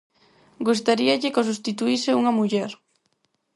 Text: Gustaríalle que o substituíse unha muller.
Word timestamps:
Gustaríalle 0.67 1.31
que 1.33 1.41
o 1.43 1.47
substituíse 1.49 2.17
unha 2.19 2.35
muller. 2.39 2.71